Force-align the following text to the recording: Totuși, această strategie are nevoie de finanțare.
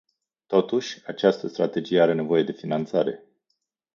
Totuși, 0.47 1.03
această 1.07 1.47
strategie 1.47 2.01
are 2.01 2.13
nevoie 2.13 2.43
de 2.43 2.51
finanțare. 2.51 3.23